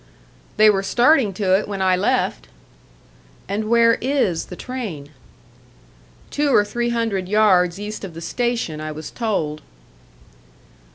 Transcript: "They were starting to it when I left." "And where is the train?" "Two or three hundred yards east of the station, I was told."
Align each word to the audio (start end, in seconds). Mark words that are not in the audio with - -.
"They 0.57 0.67
were 0.67 0.81
starting 0.81 1.31
to 1.33 1.53
it 1.59 1.67
when 1.67 1.79
I 1.79 1.95
left." 1.95 2.47
"And 3.47 3.69
where 3.69 3.99
is 4.01 4.45
the 4.45 4.55
train?" 4.55 5.09
"Two 6.31 6.49
or 6.55 6.65
three 6.65 6.89
hundred 6.89 7.29
yards 7.29 7.79
east 7.79 8.03
of 8.03 8.15
the 8.15 8.19
station, 8.21 8.81
I 8.81 8.91
was 8.91 9.11
told." 9.11 9.61